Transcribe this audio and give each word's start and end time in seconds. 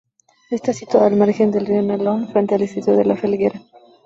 Está 0.49 0.73
situada 0.73 1.05
al 1.05 1.15
margen 1.15 1.51
del 1.51 1.67
río 1.67 1.83
Nalón 1.83 2.27
frente 2.29 2.55
al 2.55 2.61
distrito 2.61 2.97
de 2.97 3.05
La 3.05 3.15
Felguera. 3.15 3.61